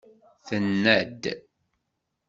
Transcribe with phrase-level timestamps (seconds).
[0.47, 1.23] Tenna-d.